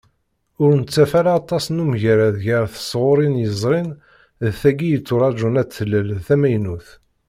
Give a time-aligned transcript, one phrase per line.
[0.63, 3.89] Ur nettaf ara aṭas n umgarad gar tesɣunin yezrin
[4.47, 6.87] d tagi yetturaǧun ad d-tlal d tamaynut.